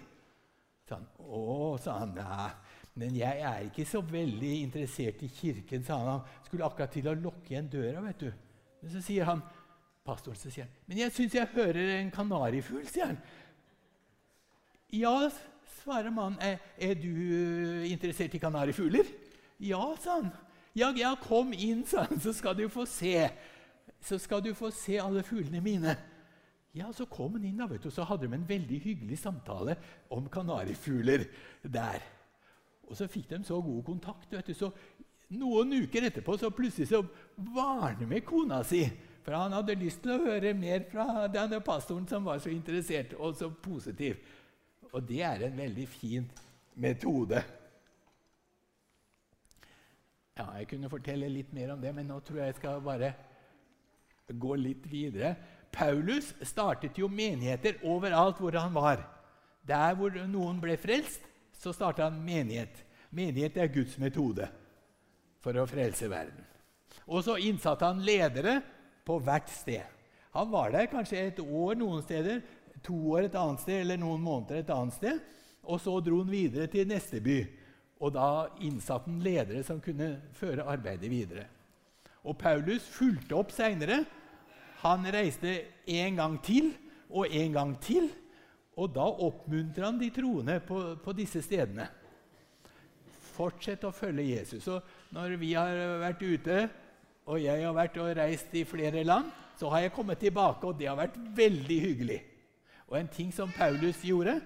Så 0.86 0.98
han, 0.98 1.06
Å, 1.20 1.76
sa 1.82 2.00
han. 2.04 2.16
Nei, 2.18 2.50
men 3.00 3.16
jeg 3.18 3.42
er 3.44 3.68
ikke 3.68 3.88
så 3.90 4.02
veldig 4.06 4.52
interessert 4.62 5.24
i 5.26 5.30
kirken, 5.32 5.84
sa 5.84 5.98
han. 6.00 6.12
Han 6.14 6.48
skulle 6.48 6.68
akkurat 6.68 6.94
til 6.94 7.10
å 7.12 7.16
lukke 7.18 7.54
igjen 7.54 7.72
døra, 7.72 8.04
vet 8.06 8.26
du. 8.26 8.30
Men 8.84 8.94
så 8.94 9.02
sier 9.04 9.28
han, 9.28 9.42
pastoren 10.06 10.40
så 10.40 10.52
sier 10.54 10.68
han, 10.68 10.76
men 10.86 11.02
jeg 11.02 11.14
syns 11.16 11.36
jeg 11.36 11.54
hører 11.56 11.96
en 11.98 12.14
kanarifugl, 12.14 12.86
sier 12.92 13.10
han. 13.10 13.20
Ja, 14.94 15.16
svarer 15.82 16.14
mannen. 16.14 16.38
Er, 16.40 16.62
er 16.78 16.96
du 17.00 17.16
interessert 17.90 18.36
i 18.38 18.42
kanarifugler? 18.42 19.10
Ja, 19.66 19.82
sa 20.04 20.20
han. 20.20 20.30
Ja, 20.76 20.92
ja, 20.96 21.14
kom 21.16 21.54
inn, 21.56 21.86
sa 21.88 22.04
han, 22.10 22.20
så 22.20 22.34
skal 22.36 22.58
du 22.58 22.66
få 22.72 22.84
se. 22.90 23.30
Så 24.04 24.20
skal 24.20 24.44
du 24.44 24.52
få 24.54 24.74
se 24.76 25.00
alle 25.00 25.24
fuglene 25.24 25.62
mine. 25.64 25.96
Ja, 26.76 26.90
Så 26.94 27.06
kom 27.08 27.38
han 27.38 27.46
inn, 27.48 27.58
da, 27.58 27.70
vet 27.72 27.86
du, 27.86 27.88
og 27.88 27.96
så 27.96 28.04
hadde 28.04 28.28
de 28.28 28.36
en 28.36 28.50
veldig 28.50 28.82
hyggelig 28.84 29.18
samtale 29.22 29.78
om 30.12 30.28
kanarifugler 30.28 31.24
der. 31.64 32.04
Og 32.90 32.98
så 33.00 33.08
fikk 33.08 33.30
de 33.30 33.40
så 33.48 33.62
god 33.64 33.84
kontakt. 33.88 34.32
vet 34.32 34.52
du, 34.52 34.54
så 34.54 34.72
Noen 35.36 35.72
uker 35.74 36.06
etterpå 36.06 36.36
så 36.38 36.52
plutselig 36.54 36.92
så 36.92 37.00
var 37.56 37.80
han 37.88 38.04
med 38.08 38.22
kona 38.28 38.60
si. 38.68 38.84
For 39.26 39.34
han 39.34 39.56
hadde 39.58 39.74
lyst 39.80 40.04
til 40.04 40.14
å 40.14 40.22
høre 40.22 40.52
mer 40.54 40.84
fra 40.92 41.26
denne 41.34 41.58
pastoren 41.66 42.06
som 42.08 42.28
var 42.28 42.38
så 42.44 42.52
interessert 42.54 43.16
og 43.18 43.34
så 43.40 43.50
positiv. 43.50 44.20
Og 44.92 45.02
det 45.08 45.24
er 45.26 45.48
en 45.48 45.58
veldig 45.58 45.88
fin 45.90 46.28
metode. 46.78 47.42
Ja, 50.36 50.50
Jeg 50.60 50.68
kunne 50.68 50.92
fortelle 50.92 51.30
litt 51.32 51.54
mer 51.56 51.70
om 51.72 51.80
det, 51.80 51.94
men 51.96 52.10
nå 52.12 52.18
tror 52.20 52.42
jeg 52.42 52.52
jeg 52.52 52.58
skal 52.58 52.82
bare 52.84 53.14
gå 54.28 54.58
litt 54.60 54.84
videre. 54.92 55.36
Paulus 55.72 56.34
startet 56.44 56.98
jo 57.00 57.08
menigheter 57.08 57.80
overalt 57.88 58.42
hvor 58.44 58.58
han 58.60 58.76
var. 58.76 59.06
Der 59.64 59.96
hvor 59.96 60.12
noen 60.28 60.60
ble 60.60 60.76
frelst, 60.80 61.24
så 61.56 61.72
starta 61.72 62.10
han 62.10 62.20
menighet. 62.20 62.84
Menighet 63.16 63.56
er 63.64 63.72
Guds 63.72 63.96
metode 64.02 64.50
for 65.40 65.56
å 65.56 65.68
frelse 65.70 66.12
verden. 66.12 66.44
Og 67.08 67.24
så 67.24 67.38
innsatte 67.40 67.88
han 67.88 68.04
ledere 68.04 68.60
på 69.08 69.22
hvert 69.24 69.48
sted. 69.54 69.88
Han 70.36 70.52
var 70.52 70.74
der 70.76 70.92
kanskje 70.92 71.30
et 71.30 71.40
år 71.40 71.78
noen 71.80 72.04
steder, 72.04 72.42
to 72.84 72.98
år 73.16 73.30
et 73.30 73.38
annet 73.40 73.64
sted 73.64 73.86
eller 73.86 74.04
noen 74.04 74.24
måneder 74.26 74.60
et 74.60 74.74
annet 74.74 75.00
sted. 75.00 75.22
Og 75.64 75.80
så 75.80 75.96
dro 76.04 76.26
han 76.26 76.34
videre 76.34 76.68
til 76.68 76.90
neste 76.92 77.24
by. 77.24 77.40
Og 78.04 78.12
da 78.16 78.30
innsatte 78.64 79.10
han 79.10 79.22
ledere 79.24 79.64
som 79.64 79.82
kunne 79.84 80.18
føre 80.36 80.66
arbeidet 80.68 81.10
videre. 81.12 81.46
Og 82.26 82.38
Paulus 82.38 82.88
fulgte 82.90 83.38
opp 83.38 83.54
seinere. 83.54 84.02
Han 84.84 85.06
reiste 85.14 85.54
en 85.88 86.18
gang 86.20 86.40
til 86.44 86.74
og 87.10 87.30
en 87.30 87.54
gang 87.56 87.76
til. 87.82 88.10
Og 88.76 88.92
da 88.92 89.06
oppmuntrer 89.08 89.88
han 89.88 90.00
de 90.02 90.10
troende 90.12 90.60
på, 90.66 90.80
på 91.00 91.16
disse 91.16 91.42
stedene. 91.46 91.88
Fortsett 93.36 93.86
å 93.88 93.94
følge 93.96 94.28
Jesus. 94.34 94.68
Og 94.72 95.16
når 95.16 95.38
vi 95.40 95.54
har 95.56 95.76
vært 96.02 96.24
ute, 96.24 96.58
og 97.26 97.42
jeg 97.42 97.64
har 97.64 97.76
vært 97.76 98.00
og 98.02 98.12
reist 98.18 98.52
i 98.56 98.66
flere 98.68 99.04
land, 99.08 99.32
så 99.56 99.70
har 99.72 99.86
jeg 99.86 99.96
kommet 99.96 100.20
tilbake, 100.20 100.68
og 100.68 100.78
det 100.80 100.90
har 100.90 101.00
vært 101.00 101.16
veldig 101.38 101.78
hyggelig. 101.82 102.20
Og 102.92 103.00
en 103.00 103.10
ting 103.10 103.32
som 103.34 103.52
Paulus 103.56 104.04
gjorde 104.06 104.42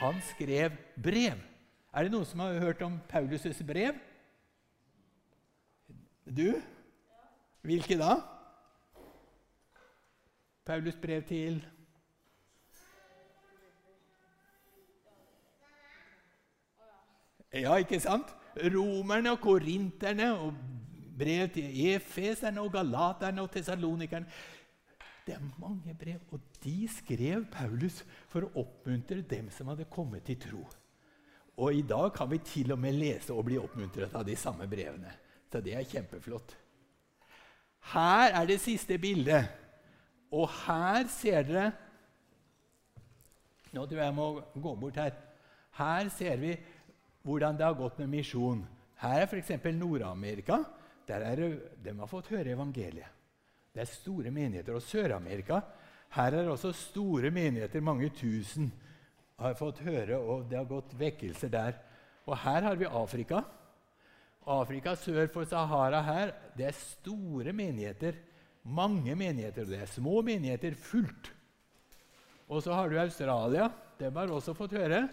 Han 0.00 0.20
skrev 0.22 0.76
brev. 1.02 1.38
Er 1.90 2.06
det 2.06 2.12
noen 2.14 2.26
som 2.26 2.42
har 2.44 2.60
hørt 2.62 2.82
om 2.86 3.00
Paulus' 3.10 3.64
brev? 3.66 3.96
Du? 6.24 6.54
Hvilke 7.66 7.98
da? 7.98 8.20
Paulus' 10.66 11.00
brev 11.02 11.24
til 11.26 11.58
Ja, 17.50 17.74
ikke 17.82 17.98
sant? 17.98 18.28
Romerne 18.54 19.32
og 19.34 19.40
korinterne 19.42 20.28
og 20.38 20.54
brev 21.18 21.48
til 21.50 21.88
efeserne 21.90 22.62
og 22.62 22.70
galaterne 22.72 23.42
og 23.42 23.50
tesalonikerne. 23.50 24.26
Det 25.26 25.34
er 25.34 25.48
mange 25.58 25.94
brev, 25.98 26.20
og 26.30 26.40
de 26.64 26.88
skrev 26.88 27.44
Paulus 27.50 28.04
for 28.30 28.46
å 28.46 28.62
oppmuntre 28.62 29.18
dem 29.26 29.50
som 29.50 29.66
hadde 29.66 29.90
kommet 29.90 30.22
til 30.30 30.38
tro. 30.38 30.62
Og 31.60 31.76
i 31.76 31.84
dag 31.84 32.08
kan 32.16 32.30
vi 32.30 32.40
til 32.44 32.72
og 32.72 32.80
med 32.80 32.96
lese 32.96 33.34
og 33.36 33.44
bli 33.44 33.58
oppmuntret 33.60 34.14
av 34.16 34.24
de 34.24 34.36
samme 34.38 34.64
brevene. 34.68 35.12
Så 35.50 35.60
det 35.60 35.74
er 35.76 35.88
kjempeflott. 35.88 36.54
Her 37.92 38.32
er 38.38 38.48
det 38.48 38.60
siste 38.62 38.96
bildet. 39.00 39.48
Og 40.32 40.48
her 40.64 41.08
ser 41.10 41.46
dere 41.48 41.70
Nå 43.70 43.84
tror 43.86 44.00
jeg 44.00 44.08
jeg 44.08 44.14
må 44.16 44.28
gå 44.58 44.70
bort 44.74 44.96
her. 44.98 45.12
Her 45.78 46.08
ser 46.10 46.40
vi 46.42 46.56
hvordan 47.22 47.54
det 47.58 47.62
har 47.68 47.76
gått 47.78 48.00
med 48.00 48.10
misjon. 48.10 48.64
Her 48.98 49.20
er 49.22 49.28
f.eks. 49.28 49.52
Nord-Amerika. 49.76 50.58
Der 51.06 51.22
er 51.22 51.42
De 51.84 51.94
har 51.98 52.10
fått 52.10 52.32
høre 52.32 52.50
evangeliet. 52.50 53.06
Det 53.70 53.84
er 53.84 53.86
store 53.86 54.32
menigheter. 54.34 54.74
Og 54.74 54.82
Sør-Amerika 54.82 55.60
her 56.16 56.34
er 56.34 56.42
det 56.42 56.50
også 56.50 56.72
store 56.74 57.30
menigheter. 57.30 57.80
Mange 57.80 58.08
tusen 58.10 58.72
har 59.40 59.56
fått 59.56 59.80
høre, 59.84 60.18
og 60.18 60.44
det 60.50 60.58
har 60.60 60.68
gått 60.68 60.92
vekkelser 61.00 61.52
der. 61.52 61.78
Og 62.28 62.36
her 62.42 62.66
har 62.66 62.76
vi 62.78 62.88
Afrika. 62.88 63.42
Afrika 64.50 64.94
sør 64.96 65.28
for 65.32 65.48
Sahara 65.48 66.00
her, 66.04 66.34
det 66.56 66.68
er 66.68 66.76
store 66.76 67.54
menigheter. 67.56 68.18
Mange 68.64 69.14
menigheter. 69.16 69.64
Det 69.64 69.80
er 69.80 69.88
små 69.88 70.20
menigheter 70.24 70.76
fullt. 70.76 71.32
Og 72.50 72.62
så 72.64 72.74
har 72.76 72.90
du 72.90 72.98
Australia. 73.00 73.70
Dem 74.00 74.16
har 74.16 74.32
også 74.32 74.54
fått 74.56 74.76
høre. 74.76 75.06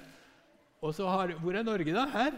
Og 0.82 0.94
så 0.96 1.08
har, 1.08 1.34
Hvor 1.40 1.56
er 1.56 1.64
Norge, 1.64 1.94
da? 1.94 2.06
Her? 2.12 2.34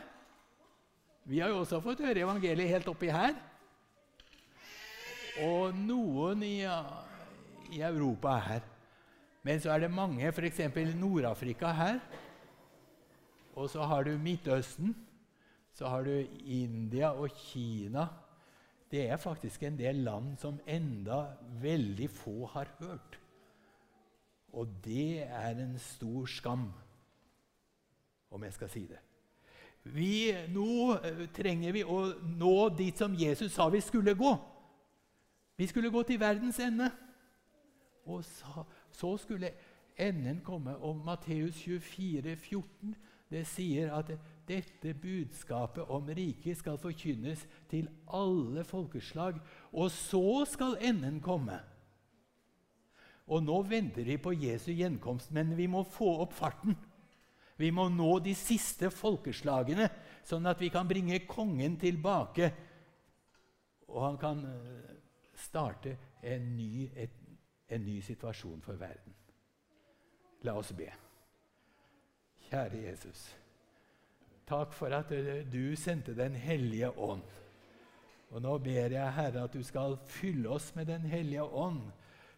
Vi 1.25 1.39
har 1.39 1.49
jo 1.49 1.61
også 1.63 1.81
fått 1.81 2.01
høre 2.01 2.21
evangeliet 2.21 2.69
helt 2.69 2.87
oppi 2.89 3.09
her. 3.13 3.35
Og 5.45 5.75
noen 5.77 6.43
i, 6.43 6.57
i 7.73 7.81
Europa 7.81 8.35
er 8.37 8.45
her. 8.47 8.67
Men 9.43 9.61
så 9.61 9.71
er 9.71 9.85
det 9.85 9.91
mange, 9.91 10.31
f.eks. 10.31 10.59
Nord-Afrika 10.95 11.71
her. 11.71 11.99
Og 13.55 13.69
så 13.69 13.83
har 13.83 14.03
du 14.03 14.17
Midtøsten. 14.17 14.95
Så 15.73 15.87
har 15.87 16.03
du 16.03 16.11
India 16.45 17.11
og 17.11 17.29
Kina. 17.29 18.07
Det 18.91 19.09
er 19.09 19.17
faktisk 19.17 19.63
en 19.63 19.77
del 19.77 19.95
land 19.95 20.37
som 20.37 20.59
enda 20.67 21.25
veldig 21.61 22.09
få 22.09 22.45
har 22.45 22.67
hørt. 22.79 23.19
Og 24.53 24.67
det 24.85 25.23
er 25.23 25.49
en 25.49 25.77
stor 25.79 26.25
skam 26.25 26.71
om 28.31 28.43
jeg 28.43 28.53
skal 28.53 28.69
si 28.69 28.85
det. 28.89 28.99
Vi, 29.83 30.31
nå 30.53 30.95
eh, 30.97 31.21
trenger 31.33 31.73
vi 31.73 31.83
å 31.87 32.01
nå 32.21 32.55
dit 32.77 32.97
som 32.97 33.15
Jesus 33.15 33.53
sa 33.55 33.69
vi 33.71 33.81
skulle 33.81 34.13
gå. 34.17 34.33
Vi 35.57 35.67
skulle 35.67 35.91
gå 35.91 36.03
til 36.03 36.19
verdens 36.19 36.59
ende. 36.59 36.89
Og 38.09 38.23
så, 38.25 38.65
så 38.99 39.15
skulle 39.17 39.53
enden 39.99 40.41
komme. 40.45 40.75
Og 40.75 40.99
Matteus 41.05 41.55
24, 41.63 42.35
14, 42.35 42.95
det 43.29 43.45
sier 43.47 43.93
at 43.93 44.11
dette 44.49 44.93
budskapet 44.97 45.89
om 45.93 46.07
riket 46.09 46.57
skal 46.57 46.79
forkynnes 46.81 47.45
til 47.69 47.89
alle 48.07 48.63
folkeslag, 48.65 49.37
og 49.71 49.91
så 49.93 50.45
skal 50.49 50.79
enden 50.81 51.19
komme. 51.21 51.59
Og 53.29 53.43
nå 53.45 53.59
venter 53.69 54.07
vi 54.07 54.17
på 54.17 54.33
Jesu 54.33 54.71
gjenkomst, 54.73 55.29
men 55.31 55.53
vi 55.57 55.67
må 55.69 55.83
få 55.85 56.15
opp 56.23 56.33
farten. 56.33 56.73
Vi 57.59 57.69
må 57.75 57.89
nå 57.91 58.15
de 58.23 58.33
siste 58.33 58.89
folkeslagene, 58.89 59.89
sånn 60.25 60.47
at 60.49 60.61
vi 60.63 60.71
kan 60.73 60.87
bringe 60.89 61.19
kongen 61.29 61.75
tilbake. 61.77 62.49
Og 63.91 64.01
han 64.05 64.17
kan 64.21 64.41
eh, 64.47 64.95
starte 65.37 65.93
en 66.25 66.55
ny, 66.55 66.87
et, 66.95 67.28
en 67.69 67.85
ny 67.85 67.99
situasjon 68.01 68.61
for 68.65 68.79
verden. 68.79 69.13
La 70.47 70.55
oss 70.57 70.71
be. 70.73 70.87
Kjære 72.49 72.83
Jesus. 72.87 73.27
Takk 74.49 74.73
for 74.73 74.93
at 74.95 75.11
eh, 75.13 75.43
du 75.45 75.75
sendte 75.77 76.15
Den 76.17 76.35
hellige 76.35 76.89
ånd. 76.97 77.25
Og 78.29 78.41
nå 78.41 78.57
ber 78.61 78.93
jeg, 78.93 79.13
Herre, 79.13 79.43
at 79.43 79.53
du 79.53 79.63
skal 79.63 79.97
fylle 80.07 80.49
oss 80.49 80.71
med 80.75 80.85
Den 80.89 81.05
hellige 81.09 81.43
ånd, 81.43 81.81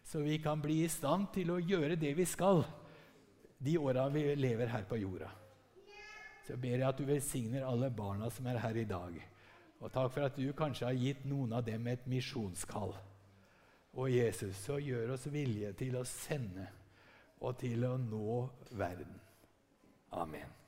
så 0.04 0.20
vi 0.20 0.38
kan 0.38 0.60
bli 0.60 0.82
i 0.84 0.88
stand 0.88 1.28
til 1.34 1.52
å 1.52 1.60
gjøre 1.60 1.96
det 1.96 2.14
vi 2.18 2.24
skal 2.26 2.64
de 3.62 3.78
åra 3.78 4.08
vi 4.08 4.34
lever 4.34 4.66
her 4.66 4.82
på 4.88 4.96
jorda. 4.98 5.28
Så 6.46 6.56
ber 6.58 6.74
jeg 6.74 6.88
at 6.88 6.98
du 6.98 7.06
velsigner 7.06 7.62
alle 7.62 7.90
barna 7.94 8.30
som 8.30 8.46
er 8.50 8.58
her 8.58 8.76
i 8.76 8.88
dag. 8.88 9.14
Og 9.78 9.92
takk 9.94 10.10
for 10.14 10.26
at 10.26 10.38
du 10.38 10.48
kanskje 10.58 10.88
har 10.88 10.98
gitt 10.98 11.24
noen 11.30 11.54
av 11.54 11.62
dem 11.66 11.86
et 11.86 12.06
misjonskall. 12.10 12.96
Og 13.92 14.08
Jesus, 14.12 14.56
så 14.56 14.78
gjør 14.80 15.14
oss 15.16 15.28
vilje 15.32 15.72
til 15.76 15.98
å 16.00 16.06
sende 16.08 16.68
og 17.42 17.58
til 17.60 17.84
å 17.84 17.96
nå 18.00 18.40
verden. 18.78 19.20
Amen. 20.16 20.61